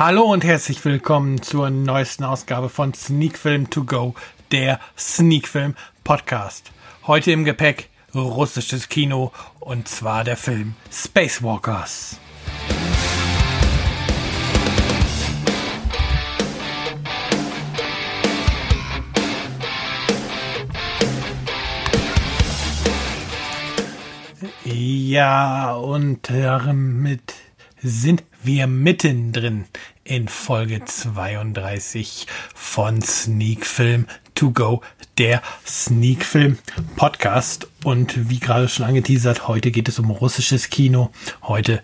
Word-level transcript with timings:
Hallo 0.00 0.22
und 0.22 0.44
herzlich 0.44 0.82
willkommen 0.86 1.42
zur 1.42 1.68
neuesten 1.68 2.24
Ausgabe 2.24 2.70
von 2.70 2.94
Sneak 2.94 3.36
Film 3.36 3.68
To 3.68 3.84
Go, 3.84 4.14
der 4.50 4.80
Sneak 4.96 5.46
Film 5.46 5.74
Podcast. 6.04 6.72
Heute 7.06 7.32
im 7.32 7.44
Gepäck 7.44 7.90
russisches 8.14 8.88
Kino 8.88 9.30
und 9.58 9.88
zwar 9.88 10.24
der 10.24 10.38
Film 10.38 10.74
Spacewalkers. 10.90 12.18
Ja, 24.64 25.74
und 25.74 26.30
damit 26.30 27.34
sind 27.82 28.24
wir 28.42 28.66
mittendrin 28.66 29.66
in 30.10 30.26
Folge 30.26 30.84
32 30.84 32.26
von 32.52 33.00
Sneak 33.00 33.64
Film 33.64 34.08
To 34.34 34.50
Go, 34.50 34.82
der 35.18 35.40
Sneak 35.64 36.24
Film 36.24 36.58
Podcast. 36.96 37.68
Und 37.84 38.28
wie 38.28 38.40
gerade 38.40 38.68
schon 38.68 38.86
angeteasert, 38.86 39.46
heute 39.46 39.70
geht 39.70 39.88
es 39.88 40.00
um 40.00 40.10
russisches 40.10 40.68
Kino. 40.68 41.12
Heute 41.44 41.80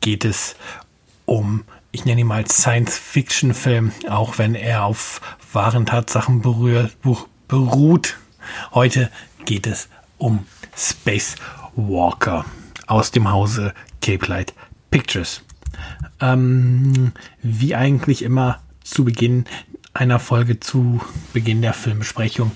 geht 0.00 0.26
es 0.26 0.56
um, 1.24 1.64
ich 1.90 2.04
nenne 2.04 2.20
ihn 2.20 2.26
mal 2.26 2.46
Science-Fiction-Film, 2.46 3.92
auch 4.10 4.36
wenn 4.36 4.54
er 4.54 4.84
auf 4.84 5.22
wahren 5.50 5.86
Tatsachen 5.86 6.42
berührt, 6.42 6.94
beruht. 7.48 8.18
Heute 8.74 9.10
geht 9.46 9.66
es 9.66 9.88
um 10.18 10.46
Space 10.76 11.36
Walker 11.76 12.44
aus 12.86 13.10
dem 13.10 13.30
Hause 13.30 13.72
Cape 14.02 14.26
Light 14.26 14.52
Pictures. 14.90 15.40
Ähm, 16.20 17.12
wie 17.42 17.74
eigentlich 17.74 18.22
immer 18.22 18.60
zu 18.82 19.04
Beginn 19.04 19.46
einer 19.94 20.18
Folge 20.18 20.60
zu 20.60 21.00
Beginn 21.32 21.62
der 21.62 21.72
Filmbesprechung 21.72 22.52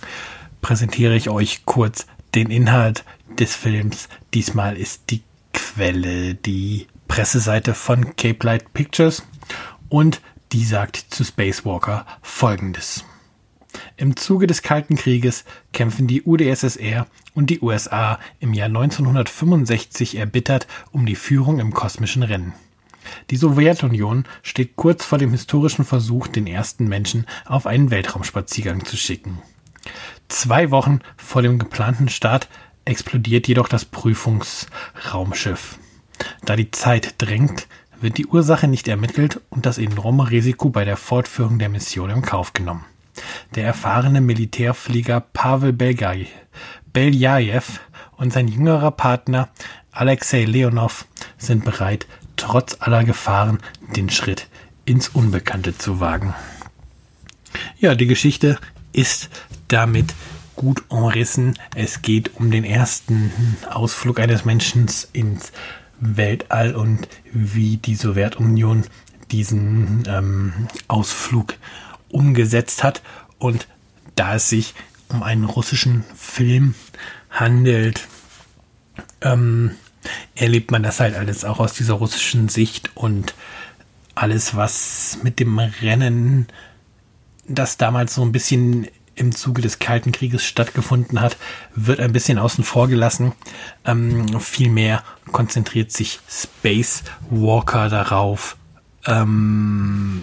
präsentiere 0.60 1.14
ich 1.14 1.30
euch 1.30 1.64
kurz 1.64 2.06
den 2.34 2.50
Inhalt 2.50 3.04
des 3.38 3.54
Films. 3.54 4.08
Diesmal 4.34 4.76
ist 4.76 5.10
die 5.10 5.22
Quelle 5.52 6.34
die 6.34 6.88
Presseseite 7.06 7.74
von 7.74 8.16
Cape 8.16 8.44
Light 8.44 8.74
Pictures 8.74 9.22
und 9.88 10.20
die 10.52 10.64
sagt 10.64 10.96
zu 11.10 11.24
Spacewalker 11.24 12.06
folgendes. 12.22 13.04
Im 13.96 14.16
Zuge 14.16 14.46
des 14.46 14.62
Kalten 14.62 14.96
Krieges 14.96 15.44
kämpfen 15.72 16.06
die 16.06 16.22
UdSSR 16.22 17.06
und 17.34 17.50
die 17.50 17.60
USA 17.60 18.18
im 18.40 18.54
Jahr 18.54 18.66
1965 18.66 20.16
erbittert 20.16 20.66
um 20.90 21.06
die 21.06 21.16
Führung 21.16 21.60
im 21.60 21.72
kosmischen 21.72 22.22
Rennen. 22.22 22.54
Die 23.30 23.36
Sowjetunion 23.36 24.24
steht 24.42 24.76
kurz 24.76 25.04
vor 25.04 25.18
dem 25.18 25.30
historischen 25.30 25.84
Versuch, 25.84 26.28
den 26.28 26.46
ersten 26.46 26.88
Menschen 26.88 27.26
auf 27.44 27.66
einen 27.66 27.90
Weltraumspaziergang 27.90 28.84
zu 28.84 28.96
schicken. 28.96 29.38
Zwei 30.28 30.70
Wochen 30.70 31.00
vor 31.16 31.42
dem 31.42 31.58
geplanten 31.58 32.08
Start 32.08 32.48
explodiert 32.84 33.48
jedoch 33.48 33.68
das 33.68 33.84
Prüfungsraumschiff. 33.84 35.78
Da 36.44 36.56
die 36.56 36.70
Zeit 36.70 37.14
drängt, 37.18 37.66
wird 38.00 38.18
die 38.18 38.26
Ursache 38.26 38.68
nicht 38.68 38.88
ermittelt 38.88 39.40
und 39.50 39.66
das 39.66 39.78
enorme 39.78 40.30
Risiko 40.30 40.70
bei 40.70 40.84
der 40.84 40.96
Fortführung 40.96 41.58
der 41.58 41.68
Mission 41.68 42.10
im 42.10 42.22
Kauf 42.22 42.52
genommen. 42.52 42.84
Der 43.54 43.64
erfahrene 43.64 44.20
Militärflieger 44.20 45.20
Pavel 45.20 45.72
Beljajew 45.72 47.62
und 48.16 48.32
sein 48.32 48.48
jüngerer 48.48 48.92
Partner 48.92 49.48
Alexei 49.90 50.44
Leonov 50.44 51.06
sind 51.38 51.64
bereit, 51.64 52.06
trotz 52.38 52.78
aller 52.80 53.04
Gefahren 53.04 53.58
den 53.94 54.08
Schritt 54.08 54.48
ins 54.86 55.08
Unbekannte 55.08 55.76
zu 55.76 56.00
wagen. 56.00 56.34
Ja, 57.78 57.94
die 57.94 58.06
Geschichte 58.06 58.58
ist 58.92 59.28
damit 59.68 60.14
gut 60.56 60.82
umrissen. 60.88 61.58
Es 61.74 62.02
geht 62.02 62.34
um 62.36 62.50
den 62.50 62.64
ersten 62.64 63.32
Ausflug 63.70 64.18
eines 64.18 64.44
Menschen 64.44 64.86
ins 65.12 65.52
Weltall 66.00 66.74
und 66.74 67.06
wie 67.32 67.76
die 67.76 67.94
Sowjetunion 67.94 68.84
diesen 69.30 70.04
ähm, 70.08 70.68
Ausflug 70.88 71.54
umgesetzt 72.08 72.82
hat. 72.82 73.02
Und 73.38 73.68
da 74.14 74.36
es 74.36 74.48
sich 74.48 74.74
um 75.08 75.22
einen 75.22 75.44
russischen 75.44 76.04
Film 76.16 76.74
handelt, 77.30 78.08
ähm, 79.20 79.72
erlebt 80.34 80.70
man 80.70 80.82
das 80.82 81.00
halt 81.00 81.14
alles 81.14 81.44
auch 81.44 81.60
aus 81.60 81.74
dieser 81.74 81.94
russischen 81.94 82.48
Sicht 82.48 82.90
und 82.94 83.34
alles, 84.14 84.56
was 84.56 85.18
mit 85.22 85.38
dem 85.38 85.58
Rennen, 85.58 86.48
das 87.46 87.76
damals 87.76 88.14
so 88.14 88.22
ein 88.22 88.32
bisschen 88.32 88.88
im 89.14 89.34
Zuge 89.34 89.62
des 89.62 89.78
Kalten 89.78 90.12
Krieges 90.12 90.44
stattgefunden 90.44 91.20
hat, 91.20 91.36
wird 91.74 92.00
ein 92.00 92.12
bisschen 92.12 92.38
außen 92.38 92.62
vor 92.62 92.88
gelassen. 92.88 93.32
Ähm, 93.84 94.40
vielmehr 94.40 95.02
konzentriert 95.32 95.92
sich 95.92 96.20
Space 96.28 97.02
Walker 97.30 97.88
darauf, 97.88 98.56
ähm, 99.06 100.22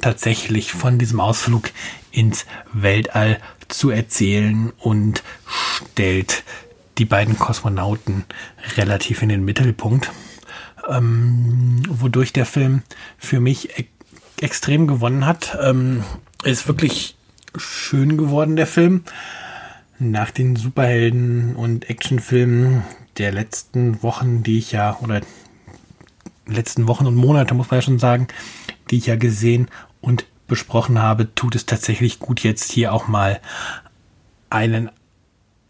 tatsächlich 0.00 0.72
von 0.72 0.98
diesem 0.98 1.20
Ausflug 1.20 1.70
ins 2.10 2.46
Weltall 2.72 3.38
zu 3.68 3.90
erzählen 3.90 4.72
und 4.78 5.22
stellt 5.46 6.42
die 6.98 7.04
beiden 7.04 7.38
Kosmonauten 7.38 8.24
relativ 8.76 9.22
in 9.22 9.28
den 9.28 9.44
Mittelpunkt, 9.44 10.10
ähm, 10.88 11.82
wodurch 11.88 12.32
der 12.32 12.46
Film 12.46 12.82
für 13.18 13.40
mich 13.40 13.78
e 13.78 13.86
extrem 14.40 14.88
gewonnen 14.88 15.24
hat. 15.24 15.56
Ähm, 15.62 16.02
ist 16.42 16.66
wirklich 16.66 17.16
schön 17.56 18.16
geworden, 18.16 18.56
der 18.56 18.66
Film. 18.66 19.04
Nach 20.00 20.32
den 20.32 20.56
Superhelden- 20.56 21.54
und 21.54 21.88
Actionfilmen 21.88 22.82
der 23.18 23.30
letzten 23.30 24.02
Wochen, 24.02 24.42
die 24.42 24.58
ich 24.58 24.72
ja, 24.72 24.98
oder 25.00 25.20
letzten 26.46 26.88
Wochen 26.88 27.06
und 27.06 27.14
Monate, 27.14 27.54
muss 27.54 27.70
man 27.70 27.78
ja 27.78 27.82
schon 27.82 28.00
sagen, 28.00 28.26
die 28.90 28.98
ich 28.98 29.06
ja 29.06 29.14
gesehen 29.14 29.68
und 30.00 30.26
besprochen 30.48 30.98
habe, 30.98 31.34
tut 31.34 31.54
es 31.54 31.66
tatsächlich 31.66 32.18
gut, 32.18 32.40
jetzt 32.40 32.72
hier 32.72 32.92
auch 32.92 33.06
mal 33.06 33.40
einen 34.50 34.90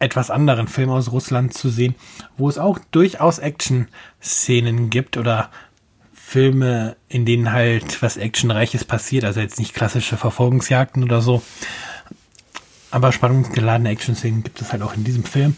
etwas 0.02 0.30
anderen 0.30 0.66
Film 0.68 0.90
aus 0.90 1.12
Russland 1.12 1.54
zu 1.54 1.68
sehen, 1.68 1.94
wo 2.36 2.48
es 2.48 2.58
auch 2.58 2.78
durchaus 2.90 3.38
Action-Szenen 3.38 4.90
gibt 4.90 5.16
oder 5.16 5.50
Filme, 6.12 6.96
in 7.08 7.24
denen 7.24 7.52
halt 7.52 8.02
was 8.02 8.16
Actionreiches 8.16 8.84
passiert, 8.84 9.24
also 9.24 9.40
jetzt 9.40 9.58
nicht 9.58 9.74
klassische 9.74 10.16
Verfolgungsjagden 10.16 11.04
oder 11.04 11.22
so. 11.22 11.42
Aber 12.90 13.12
spannungsgeladene 13.12 13.90
Action-Szenen 13.90 14.42
gibt 14.42 14.60
es 14.60 14.72
halt 14.72 14.82
auch 14.82 14.94
in 14.94 15.04
diesem 15.04 15.24
Film. 15.24 15.56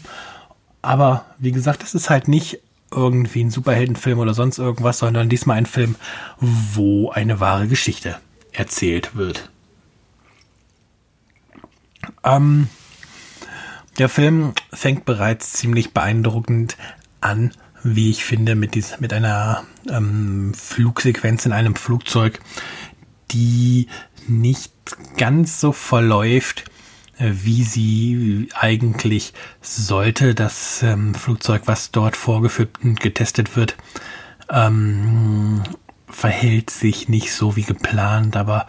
Aber 0.81 1.25
wie 1.39 1.51
gesagt, 1.51 1.81
es 1.81 1.95
ist 1.95 2.09
halt 2.09 2.27
nicht 2.27 2.59
irgendwie 2.91 3.43
ein 3.43 3.51
Superheldenfilm 3.51 4.19
oder 4.19 4.33
sonst 4.33 4.59
irgendwas, 4.59 4.99
sondern 4.99 5.27
diesmal 5.27 5.57
ein 5.57 5.65
Film, 5.65 5.95
wo 6.39 7.09
eine 7.09 7.39
wahre 7.39 7.67
Geschichte 7.67 8.19
erzählt 8.51 9.15
wird. 9.15 9.49
Ähm, 12.23 12.69
der 13.97 14.09
Film 14.09 14.53
fängt 14.73 15.05
bereits 15.05 15.53
ziemlich 15.53 15.93
beeindruckend 15.93 16.77
an, 17.21 17.51
wie 17.83 18.09
ich 18.09 18.25
finde, 18.25 18.55
mit, 18.55 18.75
dies, 18.75 18.99
mit 18.99 19.13
einer 19.13 19.63
ähm, 19.89 20.53
Flugsequenz 20.53 21.45
in 21.45 21.51
einem 21.51 21.75
Flugzeug, 21.75 22.39
die 23.31 23.87
nicht 24.27 24.73
ganz 25.17 25.59
so 25.59 25.71
verläuft, 25.71 26.65
äh, 27.17 27.31
wie 27.31 27.63
sie 27.63 28.49
eigentlich 28.55 29.33
sollte. 29.61 30.35
Das 30.35 30.81
ähm, 30.83 31.13
Flugzeug, 31.13 31.63
was 31.65 31.91
dort 31.91 32.17
vorgeführt 32.17 32.79
und 32.83 32.99
getestet 32.99 33.55
wird, 33.55 33.75
ähm, 34.49 35.63
verhält 36.07 36.69
sich 36.69 37.09
nicht 37.09 37.33
so 37.33 37.55
wie 37.55 37.63
geplant, 37.63 38.35
aber 38.35 38.67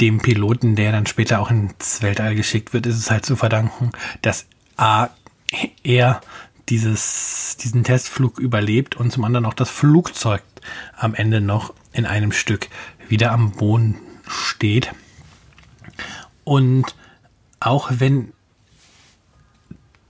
dem 0.00 0.18
Piloten, 0.18 0.74
der 0.74 0.92
dann 0.92 1.06
später 1.06 1.40
auch 1.40 1.50
ins 1.50 2.02
Weltall 2.02 2.34
geschickt 2.34 2.72
wird, 2.72 2.86
ist 2.86 2.98
es 2.98 3.10
halt 3.10 3.24
zu 3.24 3.36
verdanken, 3.36 3.92
dass 4.20 4.46
A, 4.76 5.10
er 5.82 6.20
dieses, 6.68 7.56
diesen 7.60 7.84
Testflug 7.84 8.38
überlebt 8.38 8.96
und 8.96 9.12
zum 9.12 9.24
anderen 9.24 9.46
auch 9.46 9.54
das 9.54 9.70
Flugzeug 9.70 10.42
am 10.96 11.14
Ende 11.14 11.40
noch 11.40 11.74
in 11.92 12.06
einem 12.06 12.32
Stück 12.32 12.68
wieder 13.08 13.32
am 13.32 13.52
Boden 13.52 13.96
steht. 14.26 14.92
Und 16.44 16.94
auch 17.60 17.90
wenn 17.98 18.32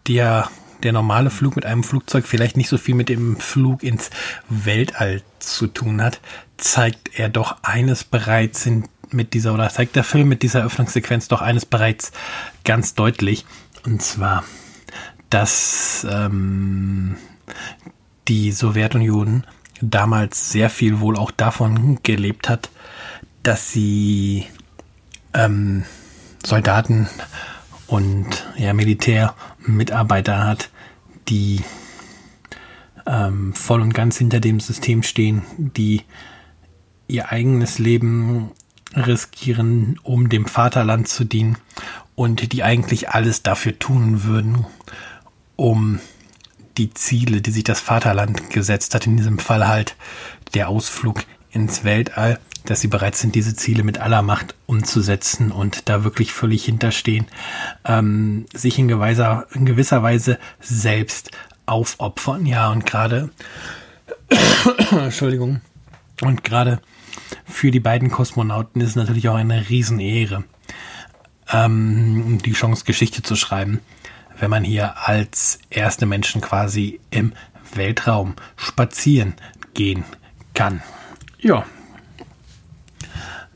der, 0.06 0.50
der 0.82 0.92
normale 0.92 1.30
Flug 1.30 1.56
mit 1.56 1.66
einem 1.66 1.84
Flugzeug 1.84 2.26
vielleicht 2.26 2.56
nicht 2.56 2.68
so 2.68 2.78
viel 2.78 2.94
mit 2.94 3.08
dem 3.08 3.36
Flug 3.36 3.82
ins 3.82 4.10
Weltall 4.48 5.22
zu 5.38 5.66
tun 5.66 6.00
hat, 6.02 6.20
zeigt 6.56 7.18
er 7.18 7.28
doch 7.28 7.62
eines 7.62 8.04
bereits 8.04 8.66
in 8.66 8.88
mit 9.14 9.34
dieser, 9.34 9.54
oder 9.54 9.68
zeigt 9.68 9.96
der 9.96 10.04
Film 10.04 10.28
mit 10.28 10.42
dieser 10.42 10.64
Öffnungssequenz 10.64 11.28
doch 11.28 11.42
eines 11.42 11.66
bereits 11.66 12.12
ganz 12.64 12.94
deutlich. 12.94 13.44
Und 13.84 14.02
zwar, 14.02 14.44
dass 15.30 16.06
ähm, 16.10 17.16
die 18.28 18.52
Sowjetunion 18.52 19.44
damals 19.80 20.50
sehr 20.50 20.70
viel 20.70 21.00
wohl 21.00 21.16
auch 21.16 21.30
davon 21.30 21.98
gelebt 22.02 22.48
hat, 22.48 22.70
dass 23.42 23.72
sie 23.72 24.46
ähm, 25.34 25.84
Soldaten 26.44 27.08
und 27.86 28.26
ja, 28.56 28.72
Militärmitarbeiter 28.72 30.46
hat, 30.46 30.70
die 31.28 31.62
ähm, 33.06 33.52
voll 33.54 33.80
und 33.80 33.94
ganz 33.94 34.18
hinter 34.18 34.40
dem 34.40 34.60
System 34.60 35.02
stehen, 35.02 35.42
die 35.58 36.02
ihr 37.08 37.30
eigenes 37.30 37.78
Leben 37.78 38.52
riskieren, 38.94 39.98
um 40.02 40.28
dem 40.28 40.46
Vaterland 40.46 41.08
zu 41.08 41.24
dienen 41.24 41.56
und 42.14 42.52
die 42.52 42.62
eigentlich 42.62 43.10
alles 43.10 43.42
dafür 43.42 43.78
tun 43.78 44.24
würden, 44.24 44.66
um 45.56 46.00
die 46.78 46.92
Ziele, 46.94 47.40
die 47.40 47.50
sich 47.50 47.64
das 47.64 47.80
Vaterland 47.80 48.50
gesetzt 48.50 48.94
hat, 48.94 49.06
in 49.06 49.16
diesem 49.16 49.38
Fall 49.38 49.68
halt 49.68 49.96
der 50.54 50.68
Ausflug 50.68 51.24
ins 51.50 51.84
Weltall, 51.84 52.38
dass 52.64 52.80
sie 52.80 52.88
bereit 52.88 53.16
sind, 53.16 53.34
diese 53.34 53.54
Ziele 53.54 53.82
mit 53.82 53.98
aller 53.98 54.22
Macht 54.22 54.54
umzusetzen 54.66 55.50
und 55.50 55.88
da 55.88 56.04
wirklich 56.04 56.32
völlig 56.32 56.64
hinterstehen, 56.64 57.26
ähm, 57.84 58.46
sich 58.54 58.78
in 58.78 58.88
gewisser, 58.88 59.46
in 59.52 59.66
gewisser 59.66 60.02
Weise 60.02 60.38
selbst 60.60 61.30
aufopfern. 61.66 62.46
Ja, 62.46 62.70
und 62.70 62.86
gerade, 62.86 63.30
Entschuldigung, 64.90 65.60
und 66.22 66.44
gerade 66.44 66.80
für 67.44 67.70
die 67.70 67.80
beiden 67.80 68.10
Kosmonauten 68.10 68.80
ist 68.80 68.96
natürlich 68.96 69.28
auch 69.28 69.36
eine 69.36 69.68
Riesenehre, 69.68 70.44
ähm, 71.52 72.38
die 72.44 72.52
Chance, 72.52 72.84
Geschichte 72.84 73.22
zu 73.22 73.36
schreiben, 73.36 73.80
wenn 74.38 74.50
man 74.50 74.64
hier 74.64 75.06
als 75.06 75.58
erste 75.70 76.06
Menschen 76.06 76.40
quasi 76.40 77.00
im 77.10 77.32
Weltraum 77.74 78.34
spazieren 78.56 79.34
gehen 79.74 80.04
kann. 80.54 80.82
Ja. 81.38 81.64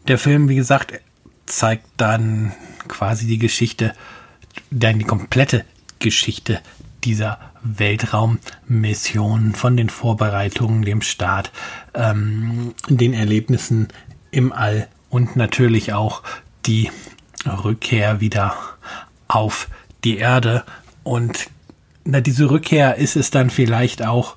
Der 0.09 0.19
Film, 0.19 0.49
wie 0.49 0.57
gesagt, 0.57 1.01
zeigt 1.47 1.87
dann 1.97 2.53
quasi 2.89 3.27
die 3.27 3.39
Geschichte, 3.39 3.95
dann 4.71 4.99
die 4.99 5.05
komplette 5.05 5.65
Geschichte 5.99 6.61
dieser 7.07 7.39
Weltraummission, 7.63 9.55
von 9.55 9.77
den 9.77 9.89
Vorbereitungen, 9.89 10.83
dem 10.83 11.01
Start, 11.01 11.53
ähm, 11.95 12.75
den 12.89 13.15
Erlebnissen 13.15 13.89
im 14.31 14.53
All 14.53 14.89
und 15.09 15.37
natürlich 15.37 15.93
auch 15.93 16.23
die 16.67 16.91
Rückkehr 17.47 18.21
wieder 18.21 18.55
auf 19.29 19.69
die 20.05 20.19
Erde. 20.19 20.65
Und 21.05 21.49
na, 22.05 22.21
diese 22.21 22.51
Rückkehr 22.51 22.97
ist 22.97 23.17
es 23.17 23.31
dann 23.31 23.51
vielleicht 23.51 24.05
auch, 24.05 24.37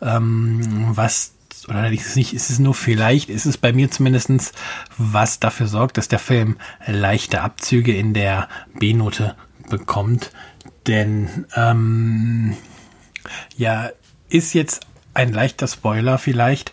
ähm, 0.00 0.90
was 0.90 1.34
oder 1.68 1.90
ist 1.90 2.06
es 2.06 2.16
nicht, 2.16 2.32
ist 2.32 2.50
es 2.50 2.58
nur 2.58 2.74
vielleicht, 2.74 3.28
ist 3.28 3.44
es 3.44 3.58
bei 3.58 3.72
mir 3.72 3.90
zumindestens, 3.90 4.52
was 4.96 5.40
dafür 5.40 5.66
sorgt, 5.66 5.98
dass 5.98 6.08
der 6.08 6.18
Film 6.18 6.56
leichte 6.86 7.42
Abzüge 7.42 7.94
in 7.94 8.14
der 8.14 8.48
B-Note 8.78 9.34
bekommt. 9.68 10.32
Denn 10.86 11.46
ähm, 11.54 12.56
ja, 13.56 13.90
ist 14.28 14.54
jetzt 14.54 14.86
ein 15.14 15.32
leichter 15.32 15.66
Spoiler 15.66 16.18
vielleicht, 16.18 16.72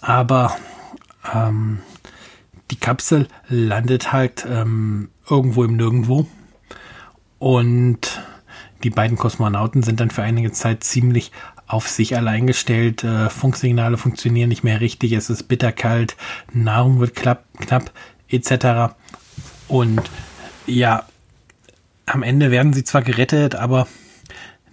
aber 0.00 0.56
ähm, 1.34 1.80
die 2.70 2.76
Kapsel 2.76 3.28
landet 3.48 4.12
halt 4.12 4.46
ähm, 4.48 5.10
irgendwo 5.28 5.64
im 5.64 5.76
Nirgendwo 5.76 6.26
und 7.38 8.22
die 8.82 8.90
beiden 8.90 9.18
Kosmonauten 9.18 9.82
sind 9.82 10.00
dann 10.00 10.10
für 10.10 10.22
einige 10.22 10.52
Zeit 10.52 10.84
ziemlich 10.84 11.32
auf 11.66 11.86
sich 11.88 12.16
allein 12.16 12.46
gestellt. 12.46 13.04
Äh, 13.04 13.28
Funksignale 13.28 13.96
funktionieren 13.96 14.48
nicht 14.48 14.64
mehr 14.64 14.80
richtig, 14.80 15.12
es 15.12 15.30
ist 15.30 15.44
bitterkalt, 15.44 16.16
Nahrung 16.52 17.00
wird 17.00 17.14
knapp, 17.14 17.44
knapp 17.58 17.92
etc. 18.28 18.94
Und 19.68 20.02
ja, 20.66 21.04
am 22.12 22.22
Ende 22.22 22.50
werden 22.50 22.72
sie 22.72 22.84
zwar 22.84 23.02
gerettet, 23.02 23.54
aber 23.54 23.86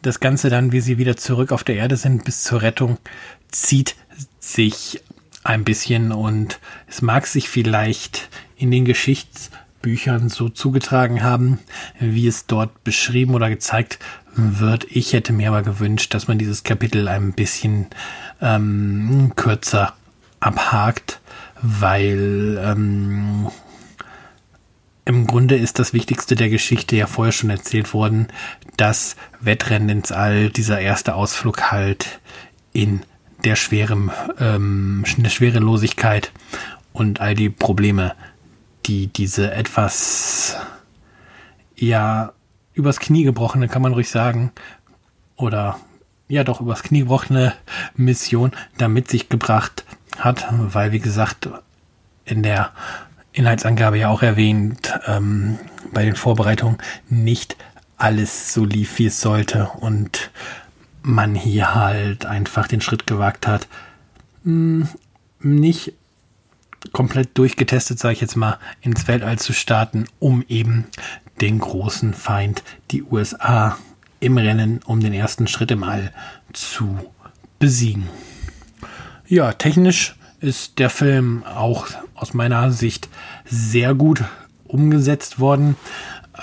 das 0.01 0.19
Ganze 0.19 0.49
dann, 0.49 0.71
wie 0.71 0.81
sie 0.81 0.97
wieder 0.97 1.17
zurück 1.17 1.51
auf 1.51 1.63
der 1.63 1.75
Erde 1.75 1.97
sind, 1.97 2.23
bis 2.23 2.43
zur 2.43 2.61
Rettung, 2.61 2.97
zieht 3.51 3.95
sich 4.39 5.01
ein 5.43 5.63
bisschen 5.63 6.11
und 6.11 6.59
es 6.87 7.01
mag 7.01 7.27
sich 7.27 7.49
vielleicht 7.49 8.29
in 8.57 8.71
den 8.71 8.85
Geschichtsbüchern 8.85 10.29
so 10.29 10.49
zugetragen 10.49 11.23
haben, 11.23 11.59
wie 11.99 12.27
es 12.27 12.47
dort 12.47 12.83
beschrieben 12.83 13.35
oder 13.35 13.49
gezeigt 13.49 13.99
wird. 14.35 14.87
Ich 14.89 15.13
hätte 15.13 15.33
mir 15.33 15.49
aber 15.49 15.61
gewünscht, 15.61 16.13
dass 16.13 16.27
man 16.27 16.37
dieses 16.37 16.63
Kapitel 16.63 17.07
ein 17.07 17.33
bisschen 17.33 17.87
ähm, 18.41 19.33
kürzer 19.35 19.93
abhakt, 20.39 21.21
weil 21.61 22.59
ähm, 22.63 23.47
im 25.07 25.25
Grunde 25.25 25.55
ist 25.55 25.79
das 25.79 25.93
Wichtigste 25.93 26.35
der 26.35 26.49
Geschichte 26.49 26.97
ja 26.97 27.07
vorher 27.07 27.31
schon 27.31 27.49
erzählt 27.49 27.93
worden, 27.93 28.27
das 28.75 29.15
Wettrennen 29.39 29.87
ins 29.89 30.11
All, 30.11 30.49
dieser 30.49 30.81
erste 30.81 31.15
Ausflug 31.15 31.71
halt 31.71 32.19
in 32.73 33.01
der 33.45 33.55
schweren, 33.55 34.11
ähm, 34.37 35.05
der 35.17 35.29
Schwerelosigkeit 35.29 36.33
und 36.91 37.21
all 37.21 37.35
die 37.35 37.49
Probleme, 37.49 38.15
die 38.85 39.07
diese 39.07 39.51
etwas, 39.51 40.57
ja, 41.77 42.33
übers 42.73 42.99
Knie 42.99 43.23
gebrochene, 43.23 43.69
kann 43.69 43.81
man 43.81 43.93
ruhig 43.93 44.09
sagen, 44.09 44.51
oder 45.37 45.79
ja 46.27 46.43
doch 46.43 46.59
übers 46.59 46.83
Knie 46.83 46.99
gebrochene 46.99 47.53
Mission 47.95 48.51
da 48.77 48.89
mit 48.89 49.09
sich 49.09 49.29
gebracht 49.29 49.85
hat, 50.19 50.45
weil 50.51 50.91
wie 50.91 50.99
gesagt 50.99 51.47
in 52.25 52.43
der 52.43 52.73
Inhaltsangabe 53.37 53.97
ja 53.97 54.09
auch 54.09 54.23
erwähnt, 54.23 54.93
ähm, 55.05 55.59
bei 55.93 56.03
den 56.03 56.15
Vorbereitungen 56.15 56.77
nicht 57.09 57.55
alles 57.97 58.53
so 58.53 58.65
lief, 58.65 58.99
wie 58.99 59.07
es 59.07 59.21
sollte 59.21 59.69
und 59.79 60.31
man 61.01 61.35
hier 61.35 61.73
halt 61.73 62.25
einfach 62.25 62.67
den 62.67 62.81
Schritt 62.81 63.07
gewagt 63.07 63.47
hat, 63.47 63.67
hm, 64.43 64.87
nicht 65.39 65.93
komplett 66.91 67.37
durchgetestet, 67.37 67.99
sage 67.99 68.13
ich 68.13 68.21
jetzt 68.21 68.35
mal, 68.35 68.57
ins 68.81 69.07
Weltall 69.07 69.39
zu 69.39 69.53
starten, 69.53 70.05
um 70.19 70.43
eben 70.47 70.85
den 71.41 71.59
großen 71.59 72.13
Feind, 72.13 72.63
die 72.91 73.03
USA, 73.03 73.77
im 74.19 74.37
Rennen 74.37 74.79
um 74.85 74.99
den 74.99 75.13
ersten 75.13 75.47
Schritt 75.47 75.69
im 75.69 75.83
All 75.83 76.11
zu 76.53 76.97
besiegen. 77.59 78.07
Ja, 79.27 79.53
technisch 79.53 80.16
ist 80.39 80.79
der 80.79 80.89
Film 80.89 81.43
auch 81.43 81.87
aus 82.13 82.33
meiner 82.33 82.71
Sicht 82.71 83.09
sehr 83.45 83.95
gut 83.95 84.23
umgesetzt 84.65 85.39
worden. 85.39 85.75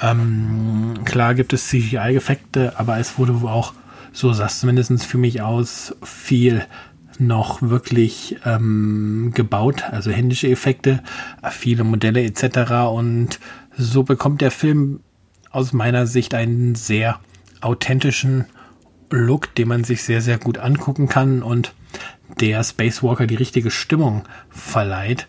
Ähm, 0.00 0.94
klar 1.04 1.34
gibt 1.34 1.52
es 1.52 1.68
CGI-Effekte, 1.68 2.78
aber 2.78 2.98
es 2.98 3.18
wurde 3.18 3.34
auch, 3.48 3.74
so 4.12 4.32
sah 4.32 4.46
es 4.46 4.60
zumindest 4.60 5.04
für 5.04 5.18
mich 5.18 5.42
aus, 5.42 5.94
viel 6.02 6.64
noch 7.18 7.62
wirklich 7.62 8.36
ähm, 8.44 9.30
gebaut, 9.34 9.84
also 9.90 10.10
händische 10.10 10.48
Effekte, 10.48 11.00
viele 11.50 11.84
Modelle 11.84 12.24
etc. 12.24 12.72
Und 12.92 13.38
so 13.76 14.02
bekommt 14.02 14.40
der 14.40 14.50
Film 14.50 15.00
aus 15.50 15.72
meiner 15.72 16.08
Sicht 16.08 16.34
einen 16.34 16.74
sehr 16.74 17.20
authentischen 17.60 18.46
Look, 19.10 19.54
den 19.54 19.68
man 19.68 19.84
sich 19.84 20.02
sehr, 20.02 20.20
sehr 20.20 20.38
gut 20.38 20.58
angucken 20.58 21.08
kann 21.08 21.42
und 21.44 21.72
der 22.40 22.62
Spacewalker 22.64 23.26
die 23.26 23.34
richtige 23.34 23.70
Stimmung 23.70 24.24
verleiht. 24.50 25.28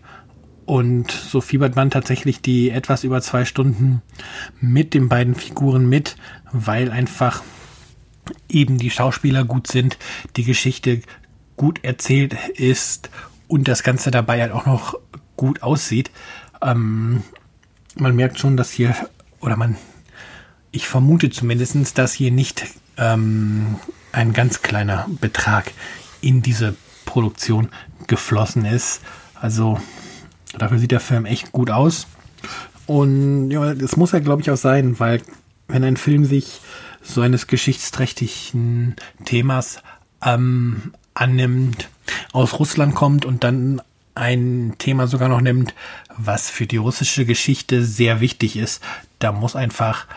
Und 0.66 1.12
so 1.12 1.42
fiebert 1.42 1.76
man 1.76 1.92
tatsächlich 1.92 2.42
die 2.42 2.72
etwas 2.72 3.04
über 3.04 3.22
zwei 3.22 3.46
Stunden 3.46 4.02
mit 4.60 4.94
den 4.94 5.10
beiden 5.10 5.36
Figuren 5.36 5.88
mit, 5.88 6.16
weil 6.52 6.90
einfach 6.90 7.44
eben 8.50 8.80
die 8.80 8.90
Schauspieler 8.90 9.44
gut 9.44 9.68
sind, 9.68 9.98
die 10.36 10.44
Geschichte 10.44 11.02
gut 11.56 11.84
erzählt 11.84 12.36
ist 12.56 13.10
und 13.48 13.68
das 13.68 13.84
Ganze 13.84 14.10
dabei 14.10 14.42
halt 14.42 14.52
auch 14.52 14.66
noch 14.66 14.98
gut 15.36 15.62
aussieht. 15.62 16.10
Ähm, 16.62 17.24
man 17.96 18.16
merkt 18.16 18.40
schon, 18.40 18.58
dass 18.58 18.72
hier, 18.72 18.96
oder 19.40 19.56
man, 19.56 19.78
ich 20.72 20.88
vermute 20.88 21.30
zumindestens, 21.30 21.94
dass 21.94 22.14
hier 22.14 22.32
nicht 22.32 22.66
ähm, 22.98 23.76
ein 24.12 24.34
ganz 24.34 24.62
kleiner 24.62 25.08
Betrag 25.22 25.72
in 26.26 26.42
diese 26.42 26.76
Produktion 27.06 27.70
geflossen 28.08 28.66
ist. 28.66 29.02
Also 29.40 29.80
dafür 30.58 30.80
sieht 30.80 30.92
der 30.92 31.00
Film 31.00 31.26
echt 31.26 31.52
gut 31.52 31.70
aus. 31.70 32.08
Und 32.88 33.52
ja, 33.52 33.74
das 33.74 33.96
muss 33.96 34.12
ja, 34.12 34.20
glaube 34.20 34.42
ich, 34.42 34.50
auch 34.50 34.58
sein, 34.58 35.00
weil 35.00 35.22
wenn 35.68 35.84
ein 35.84 35.98
Film 35.98 36.26
sich 36.26 36.62
so 37.02 37.22
eines 37.22 37.48
geschichtsträchtigen 37.48 38.96
Themas 39.26 39.82
ähm, 40.24 40.94
annimmt, 41.14 41.90
aus 42.34 42.60
Russland 42.60 42.96
kommt 42.96 43.26
und 43.26 43.44
dann 43.44 43.82
ein 44.16 44.76
Thema 44.78 45.08
sogar 45.08 45.30
noch 45.30 45.42
nimmt, 45.42 45.76
was 46.18 46.50
für 46.50 46.66
die 46.66 46.78
russische 46.78 47.26
Geschichte 47.26 47.84
sehr 47.84 48.20
wichtig 48.20 48.58
ist, 48.58 48.82
da 49.20 49.32
muss 49.32 49.56
einfach 49.56 50.08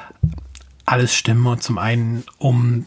alles 0.86 1.14
stimmen. 1.14 1.46
Und 1.46 1.62
zum 1.62 1.78
einen, 1.78 2.24
um 2.38 2.86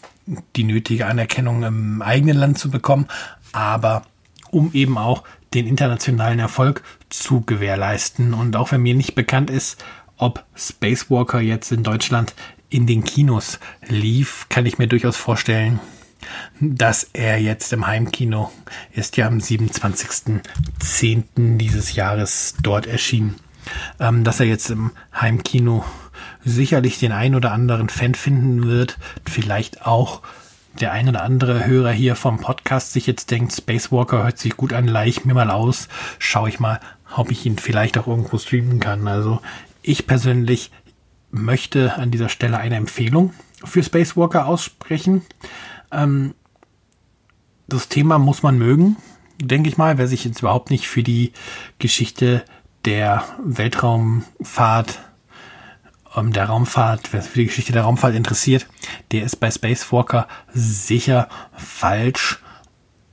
die 0.55 0.63
nötige 0.63 1.07
Anerkennung 1.07 1.63
im 1.63 2.01
eigenen 2.01 2.37
Land 2.37 2.57
zu 2.57 2.69
bekommen, 2.69 3.07
aber 3.51 4.03
um 4.49 4.71
eben 4.73 4.97
auch 4.97 5.23
den 5.53 5.67
internationalen 5.67 6.39
Erfolg 6.39 6.83
zu 7.09 7.41
gewährleisten. 7.41 8.33
Und 8.33 8.55
auch 8.55 8.71
wenn 8.71 8.81
mir 8.81 8.95
nicht 8.95 9.15
bekannt 9.15 9.49
ist, 9.49 9.83
ob 10.17 10.45
Spacewalker 10.55 11.41
jetzt 11.41 11.71
in 11.71 11.83
Deutschland 11.83 12.33
in 12.69 12.87
den 12.87 13.03
Kinos 13.03 13.59
lief, 13.87 14.47
kann 14.49 14.65
ich 14.65 14.77
mir 14.77 14.87
durchaus 14.87 15.17
vorstellen, 15.17 15.81
dass 16.59 17.09
er 17.13 17.41
jetzt 17.41 17.73
im 17.73 17.87
Heimkino 17.87 18.51
ist 18.93 19.17
ja 19.17 19.25
am 19.27 19.39
27.10. 19.39 21.57
dieses 21.57 21.95
Jahres 21.95 22.55
dort 22.61 22.85
erschienen, 22.87 23.35
ähm, 23.99 24.23
dass 24.23 24.39
er 24.39 24.45
jetzt 24.45 24.69
im 24.69 24.91
Heimkino 25.13 25.83
sicherlich 26.43 26.99
den 26.99 27.11
ein 27.11 27.35
oder 27.35 27.51
anderen 27.51 27.89
Fan 27.89 28.15
finden 28.15 28.65
wird, 28.65 28.97
vielleicht 29.25 29.85
auch 29.85 30.21
der 30.79 30.91
ein 30.91 31.09
oder 31.09 31.23
andere 31.23 31.65
Hörer 31.65 31.91
hier 31.91 32.15
vom 32.15 32.39
Podcast 32.39 32.93
sich 32.93 33.05
jetzt 33.05 33.31
denkt, 33.31 33.53
Spacewalker 33.53 34.23
hört 34.23 34.37
sich 34.37 34.55
gut 34.55 34.73
an, 34.73 34.87
leih 34.87 35.13
mir 35.23 35.33
mal 35.33 35.51
aus, 35.51 35.89
schaue 36.17 36.49
ich 36.49 36.59
mal, 36.59 36.79
ob 37.15 37.31
ich 37.31 37.45
ihn 37.45 37.57
vielleicht 37.57 37.97
auch 37.97 38.07
irgendwo 38.07 38.37
streamen 38.37 38.79
kann. 38.79 39.07
Also 39.07 39.41
ich 39.81 40.07
persönlich 40.07 40.71
möchte 41.29 41.95
an 41.95 42.11
dieser 42.11 42.29
Stelle 42.29 42.57
eine 42.57 42.75
Empfehlung 42.75 43.33
für 43.63 43.83
Spacewalker 43.83 44.45
aussprechen. 44.45 45.23
Ähm, 45.91 46.33
das 47.67 47.89
Thema 47.89 48.17
muss 48.17 48.43
man 48.43 48.57
mögen, 48.57 48.97
denke 49.41 49.69
ich 49.69 49.77
mal, 49.77 49.97
wer 49.97 50.07
sich 50.07 50.25
jetzt 50.25 50.39
überhaupt 50.39 50.69
nicht 50.69 50.87
für 50.87 51.03
die 51.03 51.31
Geschichte 51.79 52.43
der 52.85 53.23
Weltraumfahrt, 53.43 54.99
ähm, 56.15 56.33
der 56.33 56.45
Raumfahrt, 56.45 57.13
wer 57.13 57.21
sich 57.21 57.31
für 57.31 57.39
die 57.39 57.47
Geschichte 57.47 57.71
der 57.71 57.83
Raumfahrt 57.83 58.15
interessiert, 58.15 58.67
der 59.11 59.23
ist 59.23 59.37
bei 59.37 59.49
Spacewalker 59.51 60.27
sicher 60.53 61.27
falsch. 61.55 62.39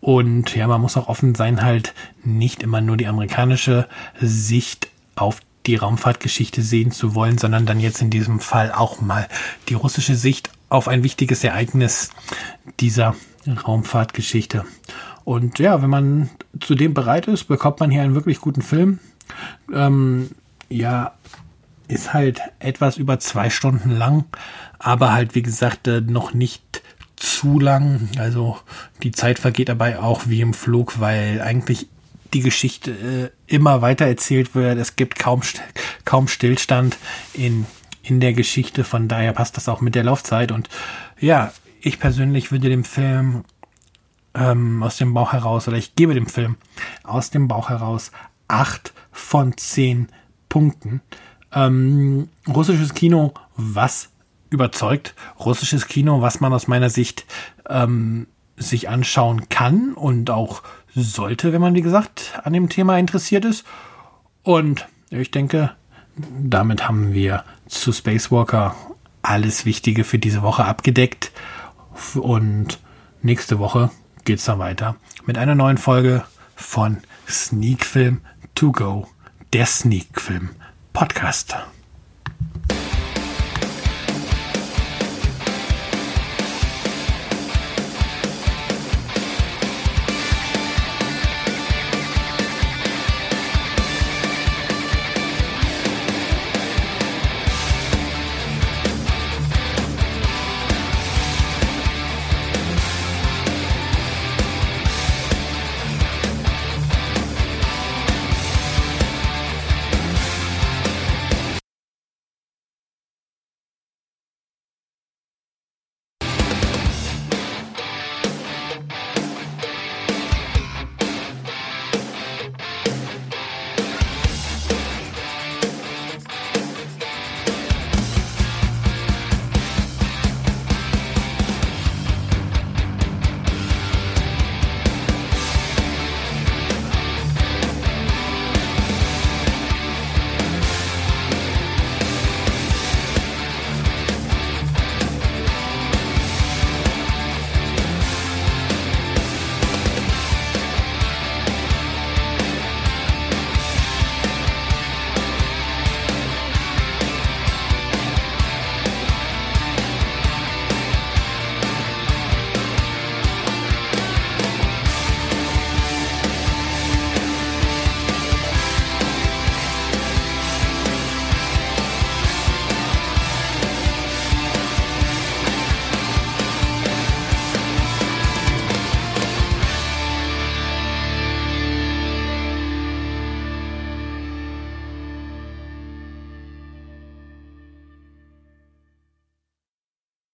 Und 0.01 0.55
ja, 0.55 0.67
man 0.69 0.81
muss 0.81 0.97
auch 0.97 1.09
offen 1.09 1.35
sein, 1.35 1.63
halt 1.63 1.95
nicht 2.25 2.63
immer 2.63 2.81
nur 2.81 2.97
die 2.97 3.07
amerikanische 3.07 3.89
Sicht 4.21 4.89
auf 5.17 5.41
die 5.67 5.77
Raumfahrtgeschichte 5.77 6.63
sehen 6.63 6.93
zu 6.93 7.15
wollen, 7.15 7.37
sondern 7.37 7.67
dann 7.67 7.81
jetzt 7.81 8.01
in 8.01 8.11
diesem 8.11 8.41
Fall 8.41 8.73
auch 8.73 9.01
mal 9.01 9.29
die 9.69 9.75
russische 9.75 10.15
Sicht 10.15 10.51
auf 10.69 10.89
ein 10.89 11.03
wichtiges 11.03 11.45
Ereignis 11.45 12.11
dieser 12.81 13.15
Raumfahrtgeschichte. 13.47 14.65
Und 15.25 15.59
ja, 15.59 15.83
wenn 15.83 15.91
man 15.91 16.31
zu 16.61 16.75
dem 16.75 16.95
bereit 16.95 17.29
ist, 17.29 17.45
bekommt 17.45 17.81
man 17.81 17.91
hier 17.91 18.03
einen 18.03 18.15
wirklich 18.15 18.41
guten 18.41 18.63
Film. 18.63 18.99
Ähm, 19.73 20.31
ja, 20.71 21.13
ist 21.89 22.13
halt 22.13 22.41
etwas 22.59 22.97
über 22.97 23.19
zwei 23.19 23.51
Stunden 23.51 23.91
lang, 23.91 24.25
aber 24.79 25.13
halt, 25.13 25.35
wie 25.35 25.43
gesagt, 25.43 25.89
äh, 25.89 26.01
noch 26.01 26.35
nicht 26.35 26.83
zu 27.17 27.59
lang. 27.59 28.09
Also 28.19 28.59
die 29.03 29.11
Zeit 29.11 29.39
vergeht 29.39 29.69
dabei 29.69 29.99
auch 29.99 30.23
wie 30.27 30.41
im 30.41 30.55
Flug, 30.55 31.01
weil 31.01 31.41
eigentlich 31.41 31.89
die 32.35 32.41
Geschichte 32.41 32.91
äh, 32.91 33.31
immer 33.53 33.83
weiter 33.83 34.07
erzählt 34.07 34.55
wird. 34.55 34.79
Es 34.79 34.97
gibt 34.97 35.19
kaum, 35.19 35.41
kaum 36.05 36.29
Stillstand 36.29 36.99
in, 37.33 37.67
in 38.03 38.21
der 38.21 38.35
Geschichte. 38.35 38.85
Von 38.85 39.09
daher 39.09 39.33
passt 39.33 39.57
das 39.57 39.69
auch 39.69 39.81
mit 39.81 39.95
der 39.95 40.05
Laufzeit. 40.05 40.53
Und 40.53 40.69
ja, 41.19 41.53
ich 41.81 41.99
persönlich 41.99 42.53
würde 42.53 42.69
dem 42.69 42.85
Film 42.85 43.45
ähm, 44.35 44.83
aus 44.83 44.99
dem 44.99 45.15
Bauch 45.15 45.33
heraus, 45.33 45.69
oder 45.69 45.77
ich 45.77 45.97
gebe 45.97 46.15
dem 46.15 46.27
Film 46.27 46.57
aus 47.03 47.31
dem 47.31 47.49
Bauch 47.49 47.71
heraus 47.71 48.13
acht 48.47 48.93
von 49.11 49.57
zehn 49.57 50.09
Punkten. 50.49 51.01
Ähm, 51.59 52.29
russisches 52.47 52.95
Kino, 52.95 53.35
was 53.57 54.11
überzeugt. 54.51 55.15
Russisches 55.41 55.89
Kino, 55.89 56.21
was 56.23 56.41
man 56.41 56.53
aus 56.53 56.69
meiner 56.69 56.89
Sicht 56.89 57.27
ähm, 57.69 58.29
sich 58.57 58.89
anschauen 58.89 59.49
kann 59.49 59.95
und 59.95 60.31
auch 60.31 60.63
sollte, 60.95 61.53
wenn 61.53 61.61
man, 61.61 61.75
wie 61.75 61.83
gesagt, 61.83 62.41
an 62.45 62.53
dem 62.53 62.69
Thema 62.69 62.99
interessiert 62.99 63.45
ist. 63.45 63.65
Und 64.43 64.87
ich 65.11 65.31
denke, 65.31 65.73
damit 66.17 66.89
haben 66.89 67.13
wir 67.13 67.45
zu 67.67 67.93
Spacewalker 67.93 68.77
alles 69.23 69.65
Wichtige 69.65 70.05
für 70.05 70.19
diese 70.19 70.43
Woche 70.43 70.65
abgedeckt. 70.65 71.33
Und 72.15 72.79
nächste 73.23 73.59
Woche 73.59 73.91
geht 74.25 74.39
es 74.39 74.45
dann 74.45 74.61
weiter 74.61 74.97
mit 75.27 75.39
einer 75.39 75.57
neuen 75.57 75.79
Folge 75.79 76.25
von 76.55 76.99
Sneak 77.29 77.85
Film 77.85 78.21
To 78.55 78.71
Go, 78.71 79.09
der 79.53 79.67
Sneak 79.67 80.21
Film 80.21 80.51
Podcast. 80.99 81.78